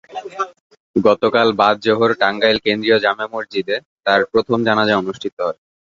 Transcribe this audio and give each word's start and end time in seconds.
গতকাল 0.95 1.47
বাদ 1.59 1.75
জোহর 1.85 2.11
টাঙ্গাইল 2.21 2.57
কেন্দ্রীয় 2.65 2.97
জামে 3.05 3.25
মসজিদে 3.33 3.75
তাঁর 4.05 4.21
প্রথম 4.31 4.57
জানাজা 4.67 4.95
অনুষ্ঠিত 5.01 5.35
হয়। 5.41 5.59